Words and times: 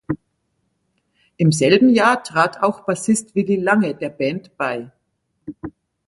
Im 1.37 1.51
selben 1.51 1.91
Jahr 1.93 2.23
trat 2.23 2.63
auch 2.63 2.85
Bassist 2.85 3.35
Willy 3.35 3.57
Lange 3.57 3.93
der 3.93 4.09
Band 4.09 4.57
bei. 4.57 4.89